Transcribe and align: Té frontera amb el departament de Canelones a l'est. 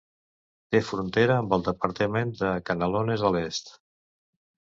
Té 0.75 0.79
frontera 0.85 1.35
amb 1.41 1.53
el 1.57 1.65
departament 1.67 2.33
de 2.41 2.51
Canelones 2.71 3.27
a 3.29 3.31
l'est. 3.37 3.73